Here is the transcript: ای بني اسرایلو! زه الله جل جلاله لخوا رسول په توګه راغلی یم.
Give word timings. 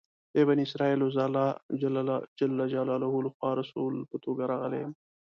ای 0.35 0.43
بني 0.47 0.63
اسرایلو! 0.67 1.07
زه 1.15 1.21
الله 1.27 1.47
جل 2.43 2.57
جلاله 2.73 2.95
لخوا 3.25 3.51
رسول 3.61 3.93
په 4.09 4.15
توګه 4.25 4.43
راغلی 4.51 4.77
یم. 4.83 4.91